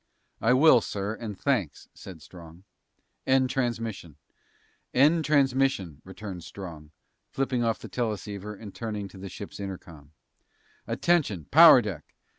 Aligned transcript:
"I 0.41 0.53
will, 0.53 0.81
sir, 0.81 1.13
and 1.13 1.39
thanks!" 1.39 1.87
said 1.93 2.23
Strong. 2.23 2.63
"End 3.27 3.51
transmission!" 3.51 4.15
"End 4.95 5.23
transmission," 5.25 6.01
returned 6.03 6.43
Strong, 6.43 6.89
flipping 7.29 7.63
off 7.63 7.77
the 7.77 7.87
teleceiver 7.87 8.55
and 8.55 8.73
turning 8.73 9.07
to 9.09 9.19
the 9.19 9.29
ship's 9.29 9.59
intercom. 9.59 10.13
"Attention, 10.87 11.45
power 11.51 11.83
deck! 11.83 12.15